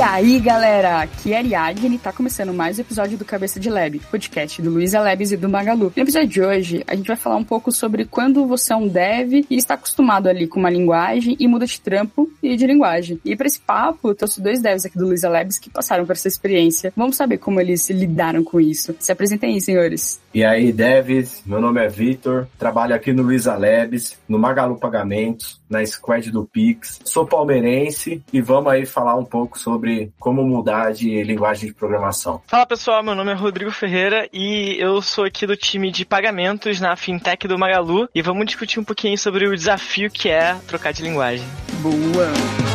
[0.00, 3.68] E aí, galera, aqui é Ariadne e tá começando mais um episódio do Cabeça de
[3.68, 5.92] Lab, podcast do Luiz Labs e do Magalu.
[5.94, 8.88] No episódio de hoje, a gente vai falar um pouco sobre quando você é um
[8.88, 13.20] dev e está acostumado ali com uma linguagem e muda de trampo e de linguagem.
[13.22, 16.12] E para esse papo, eu trouxe dois devs aqui do Luiz Labs que passaram por
[16.12, 16.90] essa experiência.
[16.96, 18.96] Vamos saber como eles lidaram com isso.
[18.98, 20.18] Se apresentem aí, senhores.
[20.32, 25.59] E aí, devs, meu nome é Vitor, trabalho aqui no Luiza Labs, no Magalu Pagamentos,
[25.70, 27.00] na Squad do Pix.
[27.04, 32.42] Sou palmeirense e vamos aí falar um pouco sobre como mudar de linguagem de programação.
[32.46, 36.80] Fala pessoal, meu nome é Rodrigo Ferreira e eu sou aqui do time de pagamentos
[36.80, 40.92] na Fintech do Magalu e vamos discutir um pouquinho sobre o desafio que é trocar
[40.92, 41.46] de linguagem.
[41.80, 42.69] Boa!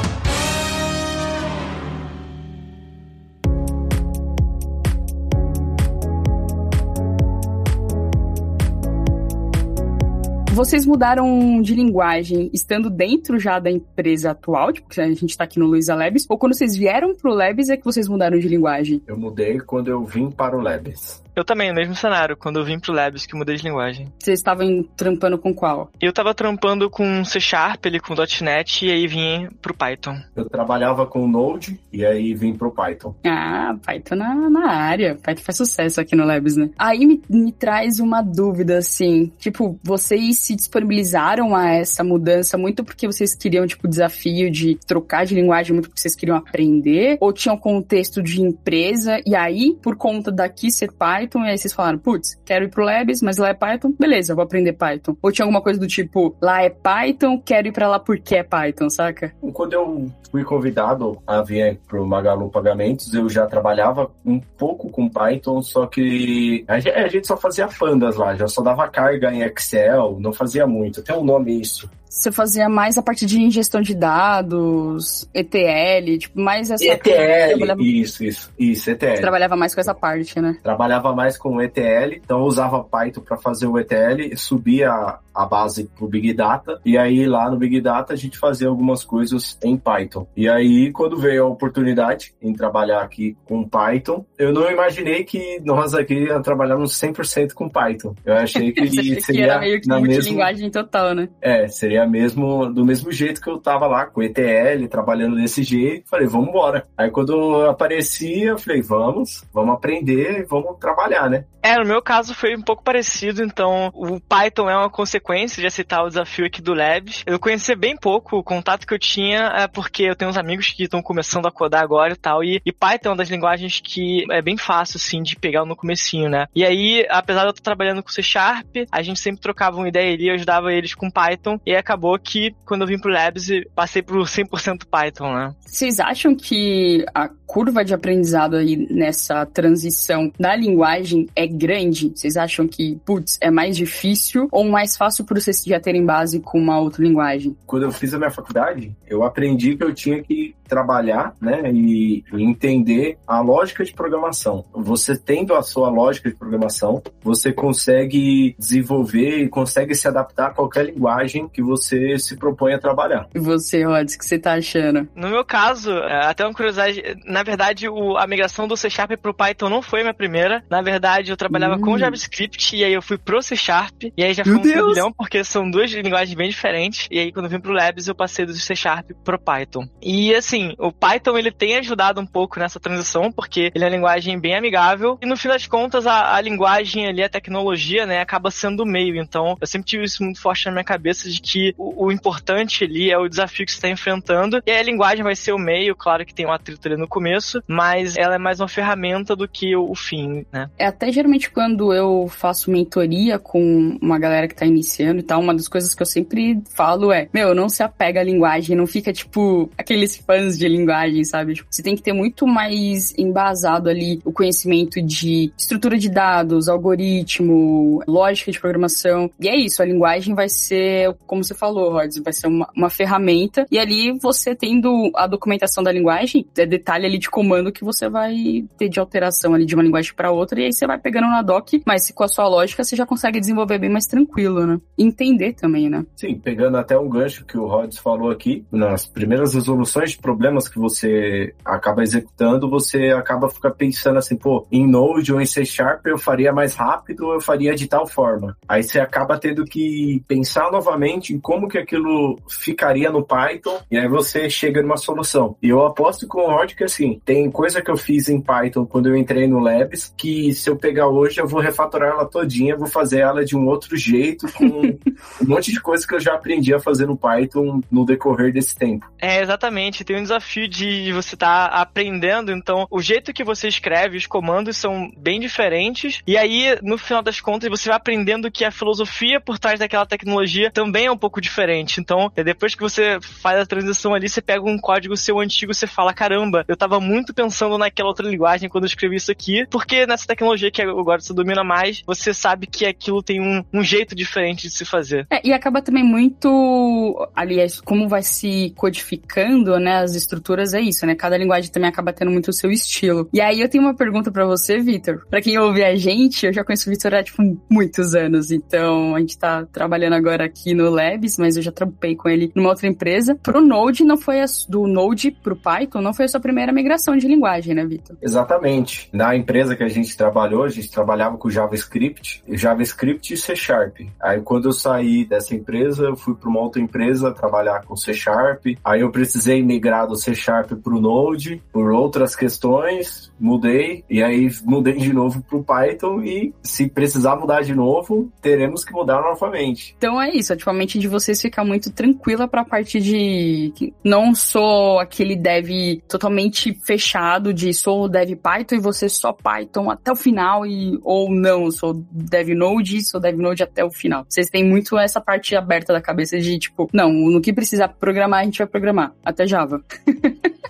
[10.55, 15.59] Vocês mudaram de linguagem estando dentro já da empresa atual, tipo, a gente tá aqui
[15.59, 19.01] no Luiza Labs, ou quando vocês vieram pro Labs é que vocês mudaram de linguagem?
[19.05, 21.21] Eu mudei quando eu vim para o Labs.
[21.35, 24.07] Eu também, no mesmo cenário, quando eu vim pro Labs que mudei de linguagem.
[24.17, 25.91] Vocês estavam trampando com qual?
[25.99, 30.17] Eu tava trampando com C Sharp, ele com .NET, e aí vim pro Python.
[30.33, 33.13] Eu trabalhava com Node, e aí vim pro Python.
[33.25, 35.15] Ah, Python na, na área.
[35.15, 36.69] Python faz sucesso aqui no Labs, né?
[36.79, 42.81] Aí me, me traz uma dúvida, assim, tipo, vocês se disponibilizaram a essa mudança muito
[42.81, 47.17] porque vocês queriam, tipo, desafio de trocar de linguagem muito porque vocês queriam aprender?
[47.19, 51.49] Ou tinha um contexto de empresa, e aí, por conta daqui ser Python, Python, e
[51.49, 54.73] aí vocês falaram, putz, quero ir pro Labs, mas lá é Python, beleza, vou aprender
[54.73, 55.15] Python.
[55.21, 58.43] Ou tinha alguma coisa do tipo, lá é Python, quero ir pra lá porque é
[58.43, 59.33] Python, saca?
[59.53, 65.09] Quando eu fui convidado a vir pro Magalu Pagamentos, eu já trabalhava um pouco com
[65.09, 70.17] Python, só que a gente só fazia pandas lá, já só dava carga em Excel,
[70.19, 71.01] não fazia muito.
[71.01, 71.89] Tem um nome isso.
[72.09, 76.85] Você fazia mais a parte de ingestão de dados, ETL, tipo, mais essa...
[76.85, 77.81] ETL, trabalhava...
[77.83, 79.15] isso, isso, isso, ETL.
[79.15, 80.57] Você trabalhava mais com essa parte, né?
[80.63, 85.89] Trabalhava mais com ETL, então eu usava Python para fazer o ETL, subia a base
[85.97, 89.75] pro Big Data, e aí lá no Big Data a gente fazia algumas coisas em
[89.75, 90.25] Python.
[90.35, 95.59] E aí, quando veio a oportunidade em trabalhar aqui com Python, eu não imaginei que
[95.65, 98.15] nós aqui trabalhamos 100% com Python.
[98.25, 98.87] Eu achei que
[99.21, 101.27] seria que era meio que na mesma linguagem total, né?
[101.41, 106.07] É, seria mesmo do mesmo jeito que eu tava lá com ETL, trabalhando desse jeito.
[106.07, 106.87] Falei, vamos embora.
[106.97, 111.45] Aí quando aparecia, eu falei, vamos, vamos aprender, vamos trabalhar, né?
[111.61, 115.65] É, no meu caso foi um pouco parecido, então o Python é uma consequência de
[115.65, 117.23] aceitar o desafio aqui do Labs.
[117.25, 120.71] Eu conhecia bem pouco, o contato que eu tinha é porque eu tenho uns amigos
[120.71, 123.79] que estão começando a codar agora e tal, e, e Python é uma das linguagens
[123.79, 126.45] que é bem fácil, assim, de pegar no comecinho, né?
[126.53, 129.87] E aí, apesar de eu estar trabalhando com C Sharp, a gente sempre trocava uma
[129.87, 133.47] ideia ali, eu ajudava eles com Python, e acabou que quando eu vim pro Labs,
[133.73, 135.55] passei pro 100% Python, né?
[135.65, 142.11] Vocês acham que a curva de aprendizado aí nessa transição da linguagem é grande?
[142.15, 146.39] Vocês acham que, putz, é mais difícil ou mais fácil por vocês já terem base
[146.39, 147.55] com uma outra linguagem?
[147.65, 152.23] Quando eu fiz a minha faculdade, eu aprendi que eu tinha que trabalhar, né, e
[152.33, 154.65] entender a lógica de programação.
[154.73, 160.53] Você tendo a sua lógica de programação, você consegue desenvolver e consegue se adaptar a
[160.53, 163.27] qualquer linguagem que você se propõe a trabalhar.
[163.33, 165.07] E você, Rods, o que você tá achando?
[165.15, 169.11] No meu caso, é, até uma curiosidade, na verdade, o, a migração do C Sharp
[169.21, 170.63] pro Python não foi a minha primeira.
[170.69, 171.81] Na verdade, eu trabalhava hum.
[171.81, 174.63] com JavaScript e aí eu fui pro C Sharp e aí já foi meu um
[174.63, 177.07] turbilhão, porque são duas linguagens bem diferentes.
[177.11, 179.87] E aí, quando eu vim pro Labs, eu passei do C Sharp pro Python.
[180.01, 183.95] E assim, o Python ele tem ajudado um pouco nessa transição, porque ele é uma
[183.95, 185.17] linguagem bem amigável.
[185.21, 188.85] E no fim das contas, a, a linguagem ali, a tecnologia, né, acaba sendo o
[188.85, 189.15] meio.
[189.17, 192.83] Então, eu sempre tive isso muito forte na minha cabeça de que o, o importante
[192.83, 194.61] ali é o desafio que você está enfrentando.
[194.65, 197.07] E aí a linguagem vai ser o meio, claro que tem um atrito ali no
[197.07, 200.69] começo, mas ela é mais uma ferramenta do que o, o fim, né?
[200.77, 205.41] É até geralmente quando eu faço mentoria com uma galera que tá iniciando e tal,
[205.41, 208.87] uma das coisas que eu sempre falo é, meu, não se apega à linguagem, não
[208.87, 211.55] fica tipo aqueles fãs de linguagem, sabe?
[211.55, 216.67] Tipo, você tem que ter muito mais embasado ali o conhecimento de estrutura de dados,
[216.67, 219.29] algoritmo, lógica de programação.
[219.39, 222.89] E é isso, a linguagem vai ser, como você falou, Rods, vai ser uma, uma
[222.89, 223.65] ferramenta.
[223.71, 228.09] E ali você tendo a documentação da linguagem, é detalhe ali de comando que você
[228.09, 230.59] vai ter de alteração ali de uma linguagem para outra.
[230.59, 233.39] E aí você vai pegando na doc, mas com a sua lógica você já consegue
[233.39, 234.79] desenvolver bem mais tranquilo, né?
[234.97, 236.05] Entender também, né?
[236.15, 240.67] Sim, pegando até um gancho que o Rods falou aqui, nas primeiras resoluções de problemas
[240.67, 245.63] que você acaba executando, você acaba ficar pensando assim, pô, em Node ou em C
[245.63, 248.57] Sharp eu faria mais rápido, eu faria de tal forma.
[248.67, 253.97] Aí você acaba tendo que pensar novamente em como que aquilo ficaria no Python, e
[253.97, 255.55] aí você chega numa solução.
[255.63, 258.85] E eu aposto com o Rod que assim, tem coisa que eu fiz em Python
[258.85, 262.75] quando eu entrei no Labs, que se eu pegar hoje eu vou refatorar ela todinha,
[262.75, 264.65] vou fazer ela de um outro jeito, com
[265.41, 268.75] um monte de coisa que eu já aprendi a fazer no Python no decorrer desse
[268.75, 269.05] tempo.
[269.17, 270.03] É, exatamente.
[270.03, 274.25] Tem um desafio de você estar tá aprendendo, então o jeito que você escreve, os
[274.25, 278.71] comandos são bem diferentes, e aí, no final das contas, você vai aprendendo que a
[278.71, 281.99] filosofia por trás daquela tecnologia também é um pouco diferente.
[281.99, 285.73] Então, é depois que você faz a transição ali, você pega um código seu antigo
[285.73, 289.65] você fala, caramba, eu tava muito pensando naquela outra linguagem quando eu escrevi isso aqui,
[289.69, 293.83] porque nessa tecnologia que agora você domina mais, você sabe que aquilo tem um, um
[293.83, 295.27] jeito diferente de se fazer.
[295.29, 301.05] É, e acaba também muito, aliás, como vai se codificando, né, as estruturas é isso,
[301.05, 301.15] né?
[301.15, 303.29] Cada linguagem também acaba tendo muito o seu estilo.
[303.33, 305.25] E aí eu tenho uma pergunta para você, Vitor.
[305.29, 309.15] Para quem ouve a gente, eu já conheço o Vitor há, tipo, muitos anos, então
[309.15, 312.69] a gente tá trabalhando agora aqui no Labs, mas eu já trampei com ele numa
[312.69, 313.35] outra empresa.
[313.35, 317.17] Pro Node não foi a, do Node pro Python, não foi a sua primeira migração
[317.17, 318.17] de linguagem, né, Vitor?
[318.21, 319.09] Exatamente.
[319.11, 323.97] Na empresa que a gente trabalhou, a gente trabalhava com JavaScript, JavaScript e C Sharp.
[324.21, 328.13] Aí quando eu saí dessa empresa, eu fui para uma outra empresa trabalhar com C
[328.13, 328.65] Sharp.
[328.83, 334.49] Aí eu precisei migrar do C Sharp pro Node por outras questões, mudei e aí
[334.63, 339.95] mudei de novo pro Python e se precisar mudar de novo, teremos que mudar novamente.
[339.97, 343.73] Então é isso, atualmente de vocês ficar muito tranquila para a parte de
[344.03, 350.11] não sou aquele dev totalmente fechado de sou dev Python e você só Python até
[350.11, 354.25] o final e ou não, sou dev Node, sou dev Node até o final.
[354.27, 358.41] Vocês têm muito essa parte aberta da cabeça de tipo, não, no que precisar programar,
[358.41, 359.81] a gente vai programar, até Java.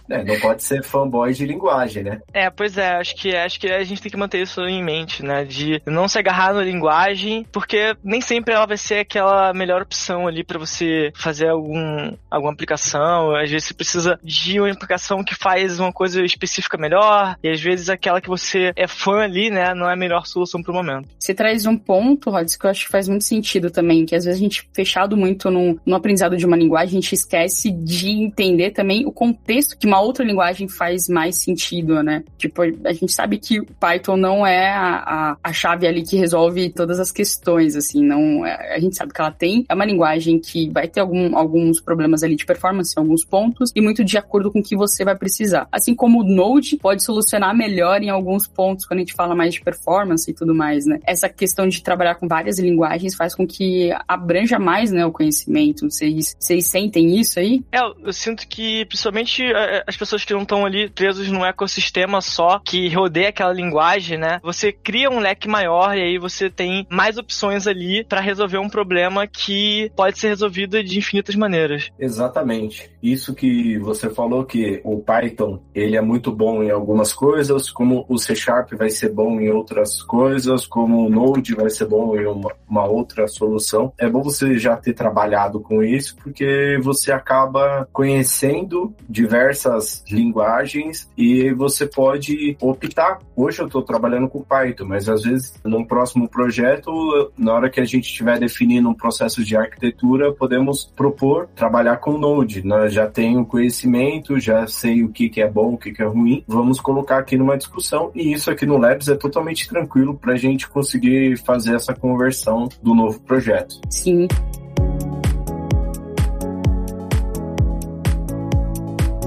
[0.10, 2.22] É, não pode ser fanboy de linguagem, né?
[2.34, 5.24] É, pois é, acho que acho que a gente tem que manter isso em mente,
[5.24, 5.44] né?
[5.44, 10.28] De não se agarrar na linguagem, porque nem sempre ela vai ser aquela melhor opção
[10.28, 13.36] ali para você fazer algum, alguma aplicação.
[13.36, 17.62] Às vezes você precisa de uma aplicação que faz uma coisa específica melhor, e às
[17.62, 21.10] vezes aquela que você é fã ali, né, não é a melhor solução pro momento.
[21.20, 24.26] Você traz um ponto, Rods, que eu acho que faz muito sentido também, que às
[24.26, 28.10] vezes a gente, fechado muito no, no aprendizado de uma linguagem, a gente esquece de
[28.12, 32.24] entender também o contexto que uma outra linguagem faz mais sentido, né?
[32.38, 36.18] Tipo, a gente sabe que o Python não é a, a, a chave ali que
[36.18, 39.86] resolve todas as questões, assim, não, é, a gente sabe que ela tem, é uma
[39.86, 44.04] linguagem que vai ter algum, alguns problemas ali de performance em alguns pontos e muito
[44.04, 45.68] de acordo com o que você vai precisar.
[45.72, 49.54] Assim como o Node pode solucionar melhor em alguns pontos quando a gente fala mais
[49.54, 51.00] de performance e tudo mais, né?
[51.06, 55.90] Essa questão de trabalhar com várias linguagens faz com que abranja mais, né, o conhecimento.
[55.90, 57.64] Vocês, vocês sentem isso aí?
[57.72, 61.46] É, eu sinto que principalmente é, é, as pessoas que não estão ali presos num
[61.46, 64.40] ecossistema só que rodeia aquela linguagem, né?
[64.42, 68.70] Você cria um leque maior e aí você tem mais opções ali para resolver um
[68.70, 71.92] problema que pode ser resolvido de infinitas maneiras.
[72.00, 72.90] Exatamente.
[73.04, 78.06] Isso que você falou que o Python, ele é muito bom em algumas coisas, como
[78.08, 82.18] o C Sharp vai ser bom em outras coisas, como o Node vai ser bom
[82.18, 83.94] em uma, uma outra solução.
[83.98, 91.52] É bom você já ter trabalhado com isso, porque você acaba conhecendo diversas linguagens e
[91.54, 93.20] você pode optar.
[93.36, 96.92] Hoje eu estou trabalhando com Python, mas às vezes num próximo projeto,
[97.38, 102.18] na hora que a gente estiver definindo um processo de arquitetura, podemos propor trabalhar com
[102.18, 102.66] Node.
[102.66, 102.90] Né?
[102.90, 106.44] Já tenho conhecimento, já sei o que, que é bom, o que, que é ruim.
[106.48, 110.38] Vamos colocar aqui numa discussão e isso aqui no Labs é totalmente tranquilo para a
[110.38, 113.80] gente conseguir fazer essa conversão do novo projeto.
[113.90, 114.28] Sim.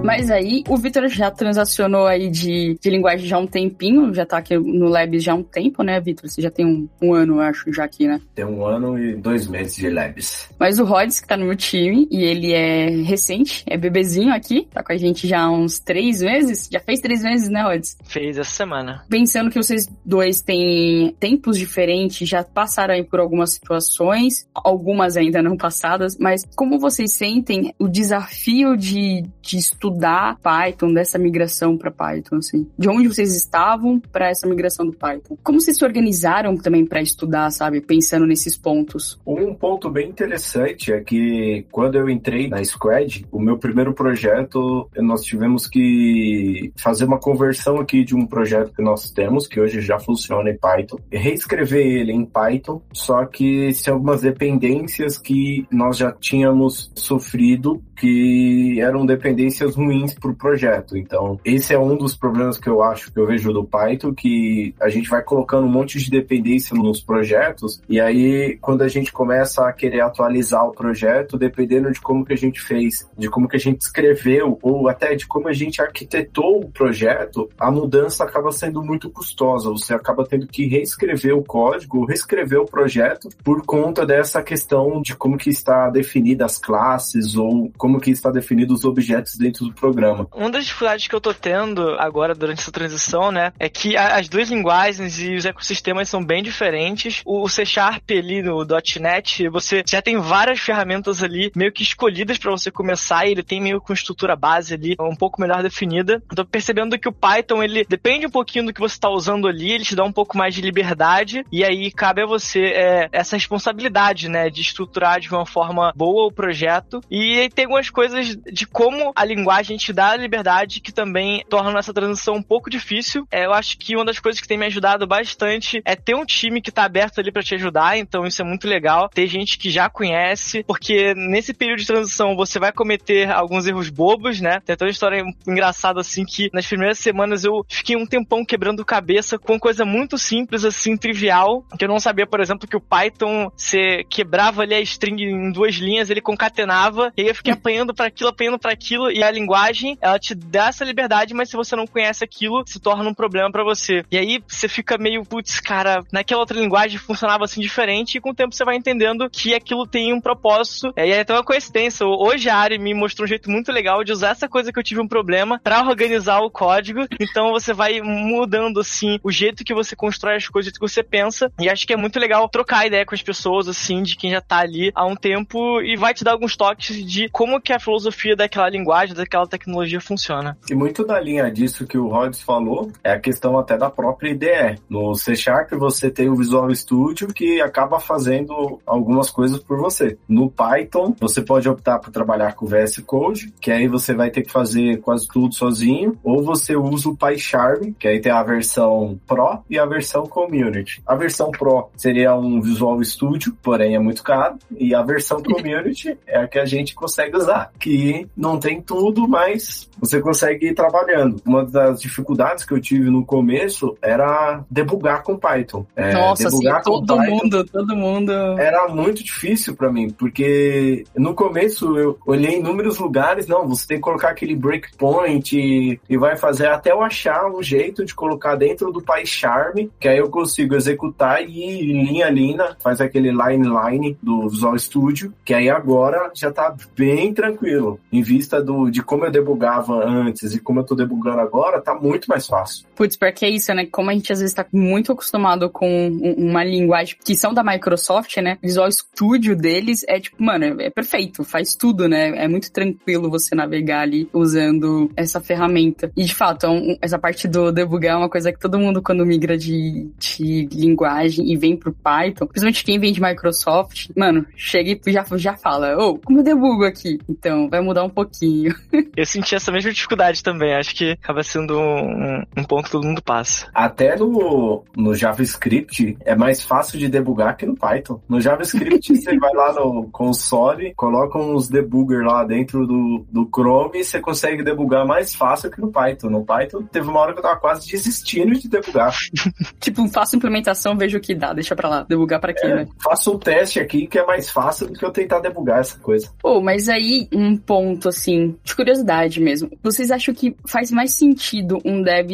[0.02, 4.24] Mas aí, o Vitor já transacionou aí de, de linguagem já há um tempinho, já
[4.24, 6.28] tá aqui no Labs já há um tempo, né, Vitor?
[6.28, 8.20] Você já tem um, um ano, eu acho, já aqui, né?
[8.34, 10.48] Tem um ano e dois meses de Labs.
[10.58, 14.66] Mas o Rods, que tá no meu time, e ele é recente, é bebezinho aqui,
[14.72, 16.68] tá com a gente já há uns três meses.
[16.72, 17.96] Já fez três meses, né, Rods?
[18.04, 19.04] Fez essa semana.
[19.08, 25.42] Pensando que vocês dois têm tempos diferentes, já passaram aí por algumas situações, algumas ainda
[25.42, 31.76] não passadas, mas como vocês sentem o desafio de, de estudar estudar Python, dessa migração
[31.76, 32.66] para Python, assim?
[32.78, 35.36] De onde vocês estavam para essa migração do Python?
[35.42, 37.80] Como vocês se organizaram também para estudar, sabe?
[37.80, 39.18] Pensando nesses pontos.
[39.26, 44.88] Um ponto bem interessante é que quando eu entrei na Squad, o meu primeiro projeto,
[44.96, 49.80] nós tivemos que fazer uma conversão aqui de um projeto que nós temos, que hoje
[49.80, 55.96] já funciona em Python, reescrever ele em Python, só que tem algumas dependências que nós
[55.96, 60.96] já tínhamos sofrido que eram dependências ruins para o projeto.
[60.96, 64.74] Então, esse é um dos problemas que eu acho que eu vejo do Python, que
[64.80, 69.12] a gente vai colocando um monte de dependência nos projetos, e aí quando a gente
[69.12, 73.48] começa a querer atualizar o projeto, dependendo de como que a gente fez, de como
[73.48, 78.24] que a gente escreveu, ou até de como a gente arquitetou o projeto, a mudança
[78.24, 79.70] acaba sendo muito custosa.
[79.70, 85.16] Você acaba tendo que reescrever o código, reescrever o projeto por conta dessa questão de
[85.16, 89.72] como que está definida as classes ou como que está definido os objetos dentro do
[89.72, 90.28] programa.
[90.34, 94.28] Uma das dificuldades que eu tô tendo agora durante essa transição, né, é que as
[94.28, 97.22] duas linguagens e os ecossistemas são bem diferentes.
[97.24, 98.66] O C Sharp ali no
[99.00, 103.42] .NET, você já tem várias ferramentas ali meio que escolhidas para você começar e ele
[103.42, 106.22] tem meio com estrutura base ali um pouco melhor definida.
[106.34, 109.72] Tô percebendo que o Python, ele depende um pouquinho do que você está usando ali,
[109.72, 113.36] ele te dá um pouco mais de liberdade e aí cabe a você é, essa
[113.36, 119.12] responsabilidade, né, de estruturar de uma forma boa o projeto e tem coisas de como
[119.14, 123.26] a linguagem te dá a liberdade que também torna essa transição um pouco difícil.
[123.30, 126.24] É, eu acho que uma das coisas que tem me ajudado bastante é ter um
[126.24, 129.08] time que tá aberto ali para te ajudar, então isso é muito legal.
[129.08, 133.88] Ter gente que já conhece, porque nesse período de transição você vai cometer alguns erros
[133.88, 134.60] bobos, né?
[134.64, 138.84] Tem até uma história engraçada assim que nas primeiras semanas eu fiquei um tempão quebrando
[138.84, 142.80] cabeça com coisa muito simples assim, trivial, que eu não sabia, por exemplo, que o
[142.80, 147.54] Python você quebrava ali a string em duas linhas, ele concatenava, e aí eu fiquei
[147.68, 151.50] apanhando para aquilo, apanhando para aquilo, e a linguagem, ela te dá essa liberdade, mas
[151.50, 154.02] se você não conhece aquilo, se torna um problema para você.
[154.10, 158.30] E aí você fica meio, putz, cara, naquela outra linguagem funcionava assim diferente, e com
[158.30, 160.92] o tempo você vai entendendo que aquilo tem um propósito.
[160.96, 162.06] E aí é até uma coincidência.
[162.06, 164.82] Hoje a Ari me mostrou um jeito muito legal de usar essa coisa que eu
[164.82, 167.06] tive um problema para organizar o código.
[167.20, 171.52] Então você vai mudando assim o jeito que você constrói as coisas, que você pensa.
[171.60, 174.40] E acho que é muito legal trocar ideia com as pessoas, assim, de quem já
[174.40, 177.80] tá ali há um tempo e vai te dar alguns toques de como que a
[177.80, 180.56] filosofia daquela linguagem, daquela tecnologia funciona.
[180.70, 184.30] E muito da linha disso que o Rods falou é a questão até da própria
[184.30, 184.80] IDE.
[184.88, 190.18] No C Sharp você tem o Visual Studio que acaba fazendo algumas coisas por você.
[190.28, 194.42] No Python você pode optar por trabalhar com VS Code, que aí você vai ter
[194.42, 199.18] que fazer quase tudo sozinho, ou você usa o PyCharm, que aí tem a versão
[199.26, 201.02] Pro e a versão Community.
[201.06, 206.18] A versão Pro seria um Visual Studio, porém é muito caro, e a versão Community
[206.26, 207.47] é a que a gente consegue usar,
[207.78, 211.40] que não tem tudo, mas você consegue ir trabalhando.
[211.44, 215.84] Uma das dificuldades que eu tive no começo era debugar com Python.
[215.96, 218.32] É, Nossa, sim, todo Python mundo, todo mundo.
[218.32, 223.86] Era muito difícil para mim, porque no começo eu olhei em inúmeros lugares, não, você
[223.86, 228.14] tem que colocar aquele breakpoint e, e vai fazer até eu achar um jeito de
[228.14, 233.68] colocar dentro do PyCharm, que aí eu consigo executar e linha linha, faz aquele line
[233.68, 238.00] line do Visual Studio, que aí agora já tá bem tranquilo.
[238.12, 241.94] Em vista do, de como eu debugava antes e como eu tô debugando agora, tá
[241.94, 242.86] muito mais fácil.
[242.98, 243.86] Putz, porque é isso, né?
[243.86, 248.36] Como a gente às vezes tá muito acostumado com uma linguagem que são da Microsoft,
[248.38, 248.58] né?
[248.60, 252.30] Visual Studio deles é tipo, mano, é, é perfeito, faz tudo, né?
[252.30, 256.10] É muito tranquilo você navegar ali usando essa ferramenta.
[256.16, 259.24] E de fato, é essa parte do debugar é uma coisa que todo mundo quando
[259.24, 264.98] migra de, de linguagem e vem pro Python, principalmente quem vem de Microsoft, mano, chega
[265.06, 267.20] e já, já fala, ô, oh, como eu debugo aqui?
[267.28, 268.74] Então, vai mudar um pouquinho.
[269.16, 273.06] eu senti essa mesma dificuldade também, acho que acaba sendo um, um ponto que todo
[273.06, 273.68] mundo passa.
[273.74, 278.20] Até no, no JavaScript é mais fácil de debugar que no Python.
[278.28, 284.00] No JavaScript você vai lá no console, coloca uns debugger lá dentro do, do Chrome
[284.00, 286.30] e você consegue debugar mais fácil que no Python.
[286.30, 289.14] No Python teve uma hora que eu tava quase desistindo de debugar.
[289.78, 292.88] tipo, faço implementação, vejo o que dá, deixa pra lá, debugar pra quê, é, né?
[293.02, 296.30] Faço um teste aqui que é mais fácil do que eu tentar debugar essa coisa.
[296.40, 299.70] Pô, mas aí um ponto assim, de curiosidade mesmo.
[299.82, 302.30] Vocês acham que faz mais sentido um dev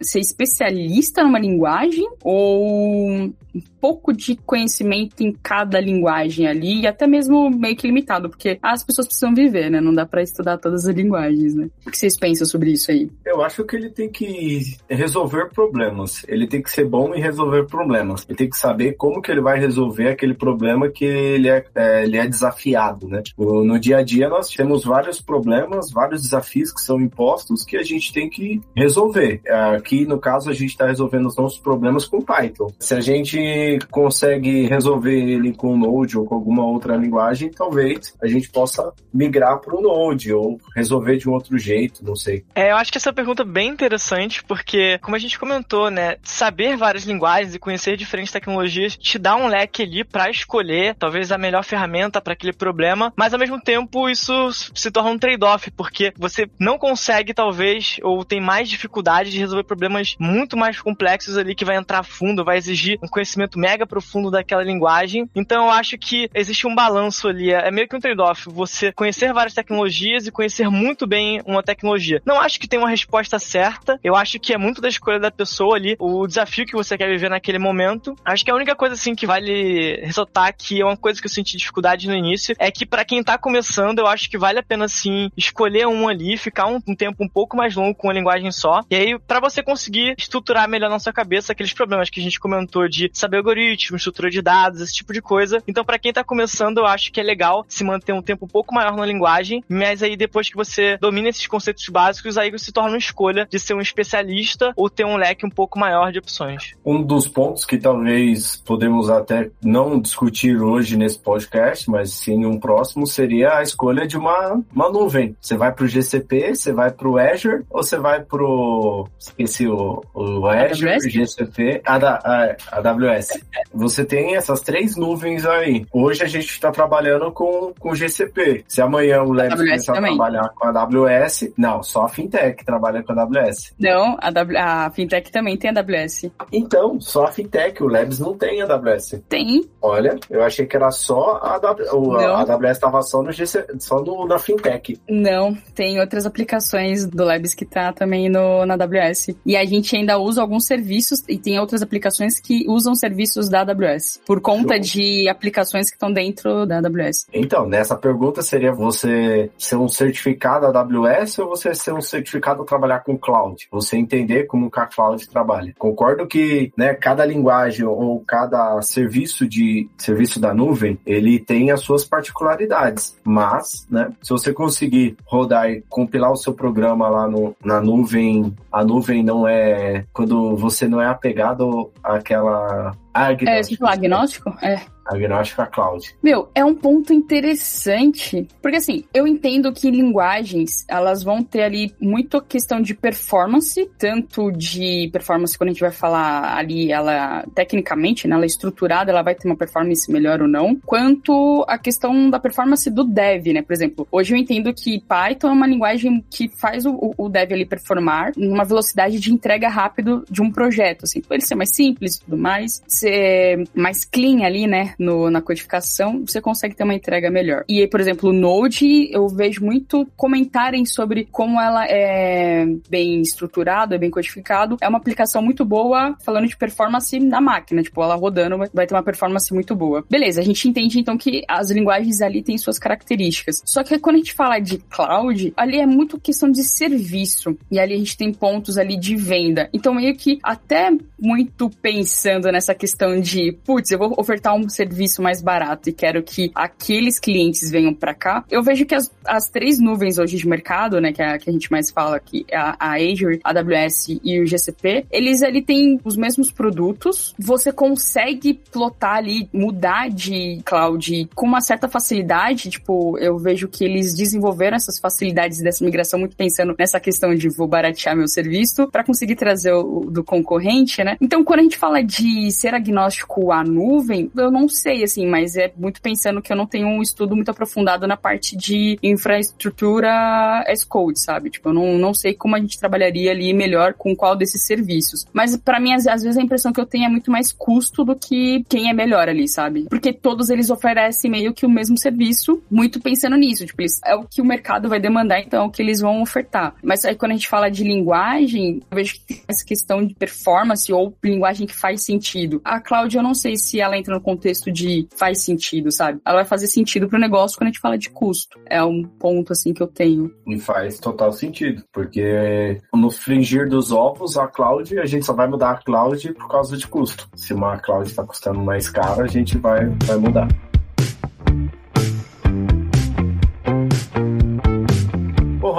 [0.00, 7.06] ser especialista numa linguagem ou um pouco de conhecimento em cada linguagem ali, e até
[7.06, 9.80] mesmo meio que limitado, porque as pessoas precisam viver, né?
[9.80, 11.68] Não dá para estudar todas as linguagens, né?
[11.86, 13.10] O que vocês pensam sobre isso aí?
[13.24, 16.24] Eu acho que ele tem que resolver problemas.
[16.28, 18.24] Ele tem que ser bom em resolver problemas.
[18.28, 22.04] Ele tem que saber como que ele vai resolver aquele problema que ele é, é
[22.04, 23.22] ele é desafiado, né?
[23.22, 27.76] Tipo, no dia a dia nós temos vários problemas, vários desafios que são impostos que
[27.76, 29.40] a gente tem que resolver.
[29.76, 32.72] Aqui, no caso, a gente está resolvendo os nossos problemas com Python.
[32.78, 38.26] Se a gente consegue resolver ele com Node ou com alguma outra linguagem, talvez a
[38.26, 42.44] gente possa migrar para o Node ou resolver de um outro jeito, não sei.
[42.54, 46.16] É, eu acho que essa pergunta é bem interessante, porque, como a gente comentou, né,
[46.22, 51.32] saber várias linguagens e conhecer diferentes tecnologias te dá um leque ali para escolher talvez
[51.32, 54.32] a melhor ferramenta para aquele problema, mas ao mesmo tempo isso
[54.74, 59.59] se torna um trade-off, porque você não consegue, talvez, ou tem mais dificuldade de resolver
[59.64, 64.30] problemas muito mais complexos ali que vai entrar fundo, vai exigir um conhecimento mega profundo
[64.30, 65.28] daquela linguagem.
[65.34, 69.32] Então eu acho que existe um balanço ali, é meio que um trade-off, você conhecer
[69.32, 72.22] várias tecnologias e conhecer muito bem uma tecnologia.
[72.24, 75.30] Não acho que tem uma resposta certa, eu acho que é muito da escolha da
[75.30, 78.14] pessoa ali, o desafio que você quer viver naquele momento.
[78.24, 81.30] Acho que a única coisa assim que vale ressaltar que é uma coisa que eu
[81.30, 84.62] senti dificuldade no início é que para quem tá começando, eu acho que vale a
[84.62, 88.14] pena sim escolher um ali, ficar um, um tempo um pouco mais longo com uma
[88.14, 88.80] linguagem só.
[88.90, 92.40] E aí para você conseguir estruturar melhor na sua cabeça aqueles problemas que a gente
[92.40, 95.62] comentou de saber algoritmo, estrutura de dados, esse tipo de coisa.
[95.66, 98.48] Então para quem tá começando, eu acho que é legal se manter um tempo um
[98.48, 102.72] pouco maior na linguagem, mas aí depois que você domina esses conceitos básicos, aí você
[102.72, 106.18] torna uma escolha de ser um especialista ou ter um leque um pouco maior de
[106.18, 106.74] opções.
[106.84, 112.58] Um dos pontos que talvez podemos até não discutir hoje nesse podcast, mas sim um
[112.58, 115.36] próximo, seria a escolha de uma, uma nuvem.
[115.40, 119.08] Você vai para o GCP, você vai para o Azure ou você vai para o...
[119.30, 121.12] esqueci o, o Azure, AWS?
[121.12, 123.40] GCP, a, a, a AWS.
[123.72, 125.86] Você tem essas três nuvens aí.
[125.92, 128.64] Hoje a gente está trabalhando com, com GCP.
[128.68, 133.02] Se amanhã o Labs começar a trabalhar com a AWS, não, só a Fintech trabalha
[133.02, 133.74] com a AWS.
[133.78, 136.30] Não, a, w, a Fintech também tem a AWS.
[136.52, 139.22] Então, só a Fintech, o Labs não tem a AWS.
[139.28, 139.68] Tem.
[139.80, 144.00] Olha, eu achei que era só a AWS, a AWS estava só no GC, só
[144.00, 145.00] no, na Fintech.
[145.08, 149.19] Não, tem outras aplicações do Labs que tá também no, na AWS.
[149.44, 153.60] E a gente ainda usa alguns serviços e tem outras aplicações que usam serviços da
[153.60, 154.80] AWS, por conta Show.
[154.80, 157.26] de aplicações que estão dentro da AWS.
[157.32, 162.64] Então, nessa pergunta seria você ser um certificado AWS ou você ser um certificado a
[162.64, 163.68] trabalhar com cloud?
[163.70, 165.74] Você entender como a cloud trabalha.
[165.78, 171.80] Concordo que, né, cada linguagem ou cada serviço de serviço da nuvem, ele tem as
[171.80, 177.54] suas particularidades, mas, né, se você conseguir rodar e compilar o seu programa lá no,
[177.64, 183.50] na nuvem, a nuvem não é quando você não é apegado àquela Agnóstico.
[183.50, 184.50] É, tipo, agnóstico?
[184.62, 184.80] É.
[185.06, 186.14] Agnóstico a cloud.
[186.22, 191.94] Meu, é um ponto interessante, porque assim, eu entendo que linguagens, elas vão ter ali
[192.00, 198.28] muito questão de performance, tanto de performance quando a gente vai falar ali, ela, tecnicamente,
[198.28, 202.30] né, ela é estruturada, ela vai ter uma performance melhor ou não, quanto a questão
[202.30, 206.24] da performance do dev, né, por exemplo, hoje eu entendo que Python é uma linguagem
[206.30, 211.04] que faz o, o dev ali performar numa velocidade de entrega rápido de um projeto,
[211.04, 215.40] assim, ele ser mais simples e tudo mais, ser mais clean ali, né, no, na
[215.40, 217.64] codificação, você consegue ter uma entrega melhor.
[217.66, 223.22] E aí, por exemplo, o Node, eu vejo muito comentarem sobre como ela é bem
[223.22, 224.76] estruturado, é bem codificado.
[224.80, 228.94] É uma aplicação muito boa falando de performance na máquina, tipo, ela rodando vai ter
[228.94, 230.04] uma performance muito boa.
[230.10, 233.62] Beleza, a gente entende então que as linguagens ali têm suas características.
[233.64, 237.56] Só que quando a gente fala de cloud, ali é muito questão de serviço.
[237.70, 239.70] E ali a gente tem pontos ali de venda.
[239.72, 244.79] Então, meio que até muito pensando nessa questão de, putz, eu vou ofertar um serviço
[245.22, 248.44] mais barato e quero que aqueles clientes venham para cá.
[248.50, 251.48] Eu vejo que as, as três nuvens hoje de mercado, né, que, é a, que
[251.48, 255.62] a gente mais fala aqui, a, a Azure, a AWS e o GCP, eles ali
[255.62, 257.34] têm os mesmos produtos.
[257.38, 262.70] Você consegue plotar ali, mudar de cloud com uma certa facilidade.
[262.70, 267.48] Tipo, eu vejo que eles desenvolveram essas facilidades dessa migração muito pensando nessa questão de
[267.48, 271.16] vou baratear meu serviço para conseguir trazer o do concorrente, né?
[271.20, 275.56] Então, quando a gente fala de ser agnóstico à nuvem, eu não sei, assim, mas
[275.56, 280.64] é muito pensando que eu não tenho um estudo muito aprofundado na parte de infraestrutura
[280.66, 281.50] as code, sabe?
[281.50, 285.26] Tipo, eu não, não sei como a gente trabalharia ali melhor com qual desses serviços.
[285.32, 288.04] Mas para mim, às, às, vezes, a impressão que eu tenho é muito mais custo
[288.04, 289.86] do que quem é melhor ali, sabe?
[289.88, 293.66] Porque todos eles oferecem meio que o mesmo serviço, muito pensando nisso.
[293.66, 296.22] Tipo, eles, é o que o mercado vai demandar, então é o que eles vão
[296.22, 296.74] ofertar.
[296.82, 300.14] Mas aí quando a gente fala de linguagem, eu vejo que tem essa questão de
[300.14, 304.20] performance ou linguagem que faz sentido a cloud, eu não sei se ela entra no
[304.20, 306.20] contexto de faz sentido, sabe?
[306.26, 308.58] Ela vai fazer sentido pro negócio quando a gente fala de custo.
[308.66, 310.34] É um ponto, assim, que eu tenho.
[310.48, 315.46] E faz total sentido, porque no fringir dos ovos, a cloud, a gente só vai
[315.46, 317.28] mudar a cloud por causa de custo.
[317.36, 320.48] Se uma cloud está custando mais caro, a gente vai, vai mudar.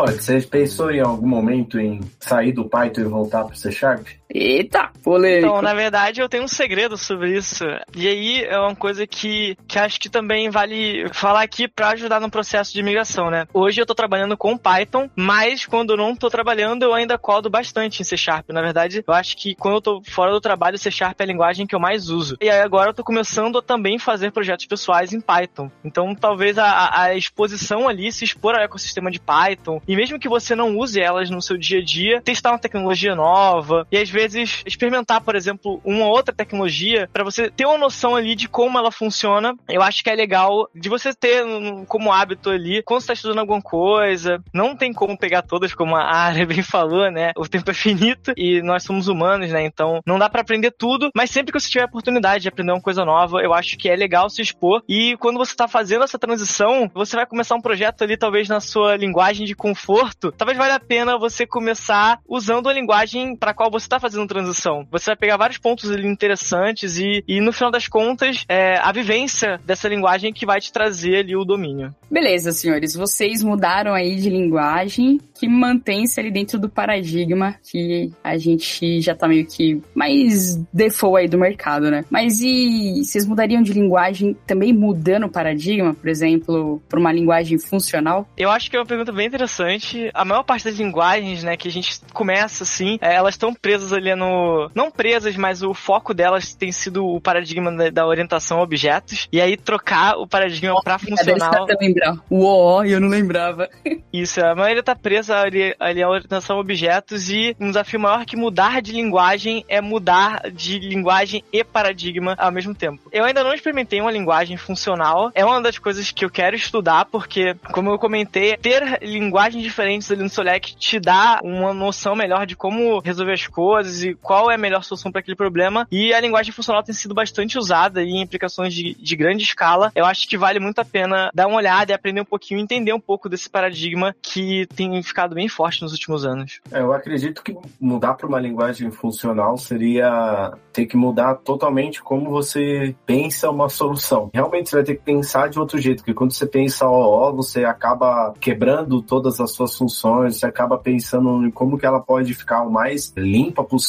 [0.01, 4.07] Rod, você pensou em algum momento em sair do Python e voltar pro C Sharp?
[4.33, 5.47] Eita, polêmico.
[5.47, 7.65] Então, na verdade, eu tenho um segredo sobre isso.
[7.95, 12.19] E aí é uma coisa que, que acho que também vale falar aqui para ajudar
[12.19, 13.45] no processo de migração, né?
[13.53, 18.01] Hoje eu tô trabalhando com Python, mas quando não tô trabalhando, eu ainda codo bastante
[18.01, 18.49] em C Sharp.
[18.49, 21.27] Na verdade, eu acho que quando eu tô fora do trabalho, C Sharp é a
[21.27, 22.37] linguagem que eu mais uso.
[22.41, 25.69] E aí agora eu tô começando a também fazer projetos pessoais em Python.
[25.83, 30.29] Então, talvez a, a exposição ali, se expor ao ecossistema de Python, e mesmo que
[30.29, 34.09] você não use elas no seu dia a dia, testar uma tecnologia nova, e às
[34.09, 38.77] vezes experimentar, por exemplo, uma outra tecnologia para você ter uma noção ali de como
[38.77, 39.53] ela funciona.
[39.67, 41.43] Eu acho que é legal de você ter
[41.87, 45.95] como hábito ali, quando você tá estudando alguma coisa, não tem como pegar todas, como
[45.95, 47.31] a área bem falou, né?
[47.37, 49.63] O tempo é finito e nós somos humanos, né?
[49.63, 52.71] Então não dá para aprender tudo, mas sempre que você tiver a oportunidade de aprender
[52.71, 54.81] uma coisa nova, eu acho que é legal se expor.
[54.87, 58.59] E quando você tá fazendo essa transição, você vai começar um projeto ali, talvez na
[58.59, 63.71] sua linguagem de conforto, talvez valha a pena você começar usando a linguagem para qual
[63.71, 64.85] você tá fazendo transição.
[64.91, 68.91] Você vai pegar vários pontos ali interessantes e, e no final das contas, é a
[68.91, 71.93] vivência dessa linguagem que vai te trazer ali o domínio.
[72.09, 78.37] Beleza, senhores, vocês mudaram aí de linguagem que mantém-se ali dentro do paradigma que a
[78.37, 82.05] gente já tá meio que mais default aí do mercado, né?
[82.09, 87.57] Mas e vocês mudariam de linguagem também mudando o paradigma, por exemplo, para uma linguagem
[87.57, 88.27] funcional?
[88.37, 90.09] Eu acho que é uma pergunta bem interessante.
[90.13, 93.93] A maior parte das linguagens, né, que a gente começa assim, é, elas estão presas
[93.93, 94.69] ali no.
[94.73, 99.27] Não presas, mas o foco delas tem sido o paradigma da, da orientação a objetos.
[99.31, 101.67] E aí trocar o paradigma oh, para funcional.
[101.79, 102.17] lembrar.
[102.29, 103.69] O OO, eu não lembrava.
[104.11, 108.25] Isso, a maioria tá presa ali, ali a orientação a objetos e um desafio maior
[108.25, 113.01] que mudar de linguagem é mudar de linguagem e paradigma ao mesmo tempo.
[113.11, 115.31] Eu ainda não experimentei uma linguagem funcional.
[115.33, 120.11] É uma das coisas que eu quero estudar, porque, como eu comentei, ter linguagens diferentes
[120.11, 124.49] ali no Solec te dá uma noção melhor de como resolver as coisas e qual
[124.49, 125.87] é a melhor solução para aquele problema.
[125.91, 129.91] E a linguagem funcional tem sido bastante usada em aplicações de, de grande escala.
[129.95, 132.93] Eu acho que vale muito a pena dar uma olhada e aprender um pouquinho, entender
[132.93, 136.59] um pouco desse paradigma que tem ficado bem forte nos últimos anos.
[136.71, 142.29] É, eu acredito que mudar para uma linguagem funcional seria ter que mudar totalmente como
[142.29, 144.29] você pensa uma solução.
[144.33, 147.65] Realmente você vai ter que pensar de outro jeito, porque quando você pensa OO, você
[147.65, 152.63] acaba quebrando todas as suas funções, você acaba pensando em como que ela pode ficar
[152.63, 153.80] o mais limpa possível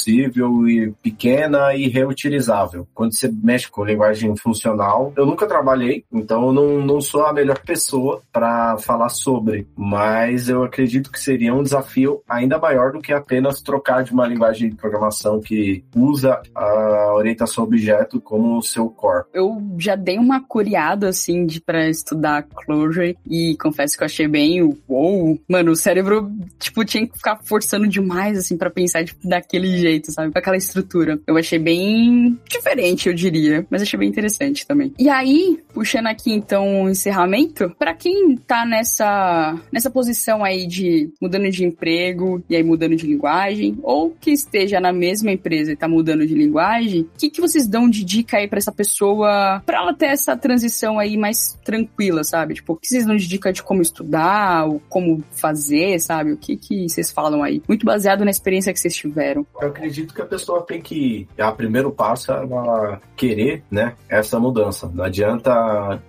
[0.68, 2.87] e pequena e reutilizável.
[2.94, 7.33] Quando você mexe com linguagem funcional, eu nunca trabalhei, então eu não, não sou a
[7.33, 13.00] melhor pessoa para falar sobre, mas eu acredito que seria um desafio ainda maior do
[13.00, 18.88] que apenas trocar de uma linguagem de programação que usa a orientação objeto como seu
[18.88, 19.24] core.
[19.33, 24.28] Eu já dei uma curiada assim de para estudar Clojure e confesso que eu achei
[24.28, 29.26] bem wow, mano, o cérebro tipo tinha que ficar forçando demais assim para pensar tipo,
[29.26, 30.32] daquele jeito, sabe?
[30.32, 31.20] Com aquela estrutura.
[31.26, 34.92] Eu achei bem diferente, eu diria, mas achei bem interessante também.
[34.98, 41.12] E aí, puxando aqui então o encerramento, para quem tá nessa nessa posição aí de
[41.20, 45.76] mudando de emprego e aí mudando de linguagem, ou que esteja na mesma empresa e
[45.76, 49.62] tá mudando de linguagem, o que, que vocês dão de dica aí para essa pessoa,
[49.64, 52.54] para ela ter essa transição aí mais tranquila, sabe?
[52.54, 56.32] Tipo, o que vocês dão de dica de como estudar, ou como fazer, sabe?
[56.32, 57.62] O que que vocês falam aí?
[57.66, 59.46] Muito baseado na experiência que vocês tiveram.
[59.61, 64.38] Eu acredito que a pessoa tem que, a primeiro passo é ela querer, né, essa
[64.38, 64.90] mudança.
[64.92, 65.62] Não adianta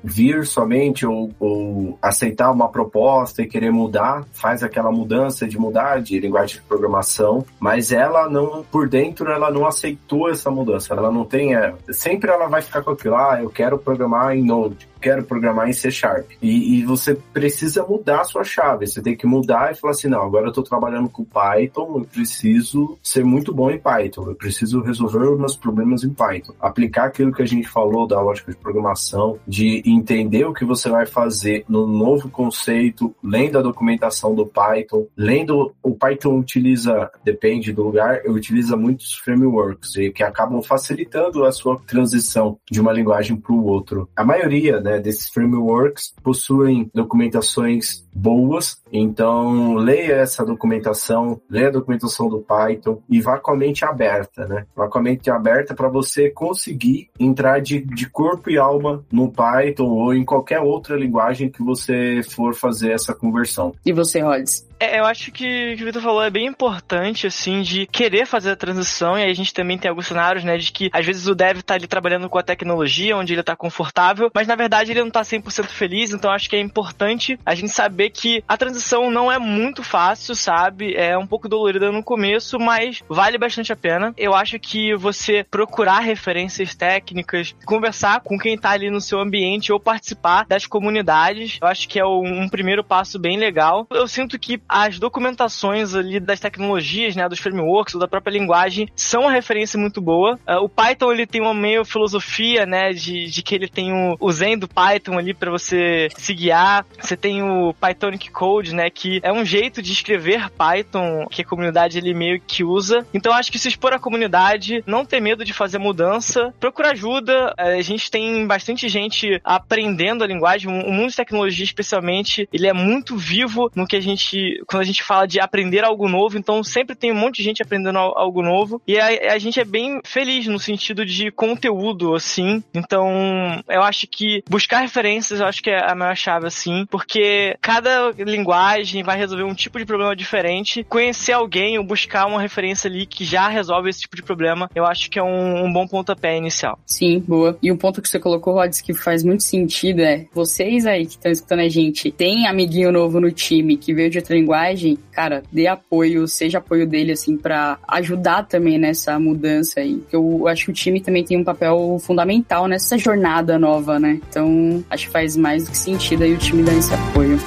[0.03, 6.01] vir somente ou, ou aceitar uma proposta e querer mudar, faz aquela mudança de mudar
[6.01, 10.93] de linguagem de programação, mas ela não, por dentro, ela não aceitou essa mudança.
[10.93, 14.43] Ela não tem, é, sempre ela vai ficar com aquilo, ah, eu quero programar em
[14.43, 16.31] Node quero programar em C Sharp.
[16.41, 18.87] E, e, você precisa mudar a sua chave.
[18.87, 22.05] Você tem que mudar e falar assim: não, agora eu estou trabalhando com Python, eu
[22.05, 26.53] preciso ser muito bom em Python, eu preciso resolver os meus problemas em Python.
[26.59, 30.89] Aplicar aquilo que a gente falou da lógica de programação, de entender o que você
[30.89, 35.73] vai fazer no novo conceito, lendo a documentação do Python, lendo.
[35.81, 42.57] O Python utiliza, depende do lugar, utiliza muitos frameworks que acabam facilitando a sua transição
[42.69, 44.09] de uma linguagem para o outro.
[44.15, 44.99] A maioria, né?
[44.99, 53.19] desses frameworks possuem documentações boas, então leia essa documentação, leia a documentação do Python e
[53.21, 54.65] vá com a mente aberta, né?
[54.75, 59.31] Vá com a mente aberta para você conseguir entrar de, de corpo e alma no
[59.31, 63.73] Python ou em qualquer outra linguagem que você for fazer essa conversão.
[63.85, 64.67] E você, Rods?
[64.83, 68.25] É, eu acho que o que o Vitor falou é bem importante, assim, de querer
[68.25, 71.05] fazer a transição, e aí a gente também tem alguns cenários, né, de que às
[71.05, 74.55] vezes o dev tá ali trabalhando com a tecnologia, onde ele tá confortável, mas na
[74.55, 78.43] verdade ele não tá 100% feliz, então acho que é importante a gente saber que
[78.45, 80.93] a transição não é muito fácil, sabe?
[80.95, 84.13] É um pouco dolorida no começo, mas vale bastante a pena.
[84.17, 89.71] Eu acho que você procurar referências técnicas, conversar com quem tá ali no seu ambiente
[89.71, 93.87] ou participar das comunidades, eu acho que é um primeiro passo bem legal.
[93.89, 98.89] Eu sinto que as documentações ali das tecnologias, né, dos frameworks ou da própria linguagem
[98.95, 100.39] são uma referência muito boa.
[100.47, 104.17] Uh, o Python ele tem uma meio filosofia, né, de, de que ele tem o,
[104.19, 106.85] o Zen do Python ali para você se guiar.
[106.99, 111.45] Você tem o Pythonic Code, né, que é um jeito de escrever Python que a
[111.45, 113.05] comunidade ele meio que usa.
[113.13, 117.53] Então acho que se expor à comunidade, não ter medo de fazer mudança, procura ajuda.
[117.57, 120.69] A gente tem bastante gente aprendendo a linguagem.
[120.69, 124.85] O mundo de tecnologia, especialmente, ele é muito vivo no que a gente, quando a
[124.85, 126.37] gente fala de aprender algo novo.
[126.37, 129.65] Então sempre tem um monte de gente aprendendo algo novo e a, a gente é
[129.65, 132.63] bem feliz no sentido de conteúdo, assim.
[132.73, 137.55] Então eu acho que buscar referências, eu acho que é a maior chave, assim, porque
[137.61, 140.83] cada linguagem vai resolver um tipo de problema diferente.
[140.83, 144.85] Conhecer alguém ou buscar uma referência ali que já resolve esse tipo de problema, eu
[144.85, 146.79] acho que é um, um bom pontapé inicial.
[146.85, 147.57] Sim, boa.
[147.61, 151.13] E um ponto que você colocou, Rods, que faz muito sentido é vocês aí que
[151.13, 155.41] estão escutando a gente, tem amiguinho novo no time que veio de outra linguagem, cara,
[155.51, 160.03] dê apoio, seja apoio dele, assim, para ajudar também nessa mudança aí.
[160.11, 164.19] Eu acho que o time também tem um papel fundamental nessa jornada nova, né?
[164.29, 167.39] Então, acho que faz mais do que sentido aí o time dar esse apoio.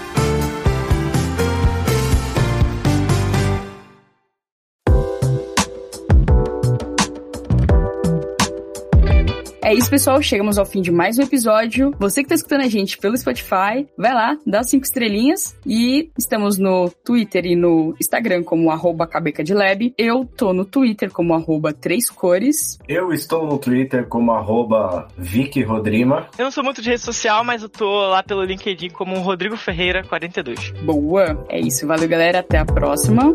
[9.66, 10.22] É isso, pessoal.
[10.22, 11.92] Chegamos ao fim de mais um episódio.
[11.98, 15.57] Você que tá escutando a gente pelo Spotify, vai lá, dá cinco estrelinhas.
[15.66, 19.92] E estamos no Twitter e no Instagram como arroba cabecadlab.
[19.98, 22.79] Eu tô no Twitter como arroba três cores.
[22.87, 26.29] Eu estou no Twitter como arroba Vicky Rodrima.
[26.38, 29.57] Eu não sou muito de rede social, mas eu tô lá pelo LinkedIn como Rodrigo
[29.57, 30.70] Ferreira 42.
[30.85, 31.44] Boa!
[31.48, 31.88] É isso.
[31.88, 32.38] Valeu, galera.
[32.38, 33.35] Até a próxima.